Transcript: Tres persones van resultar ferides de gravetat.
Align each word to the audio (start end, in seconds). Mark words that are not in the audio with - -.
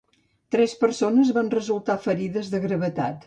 Tres 0.55 0.73
persones 0.83 1.31
van 1.37 1.53
resultar 1.55 1.99
ferides 2.09 2.53
de 2.57 2.63
gravetat. 2.67 3.19